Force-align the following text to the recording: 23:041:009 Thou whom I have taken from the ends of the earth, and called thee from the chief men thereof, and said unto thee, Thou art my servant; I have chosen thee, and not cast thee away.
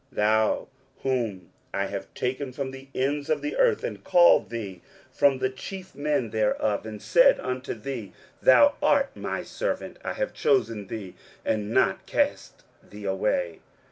23:041:009 0.15 0.15
Thou 0.17 0.67
whom 1.03 1.49
I 1.75 1.85
have 1.85 2.11
taken 2.15 2.51
from 2.51 2.71
the 2.71 2.87
ends 2.95 3.29
of 3.29 3.43
the 3.43 3.55
earth, 3.55 3.83
and 3.83 4.03
called 4.03 4.49
thee 4.49 4.81
from 5.11 5.37
the 5.37 5.49
chief 5.51 5.93
men 5.93 6.31
thereof, 6.31 6.87
and 6.87 6.99
said 6.99 7.39
unto 7.39 7.75
thee, 7.75 8.11
Thou 8.41 8.73
art 8.81 9.15
my 9.15 9.43
servant; 9.43 9.99
I 10.03 10.13
have 10.13 10.33
chosen 10.33 10.87
thee, 10.87 11.13
and 11.45 11.69
not 11.71 12.07
cast 12.07 12.63
thee 12.89 13.05
away. 13.05 13.59